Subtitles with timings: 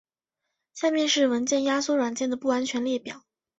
[0.73, 3.23] 下面是文件压缩软件的不完全列表。